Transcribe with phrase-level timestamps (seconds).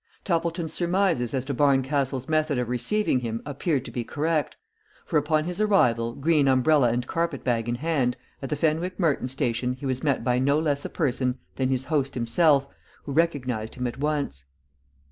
[0.23, 4.57] TOPPLETON'S surmises as to Barncastle's method of receiving him appeared to be correct,
[5.05, 9.27] for upon his arrival, green umbrella and carpet bag in hand, at the Fenwick Merton
[9.27, 12.65] station he was met by no less a person than his host himself,
[13.03, 14.45] who recognized him at once.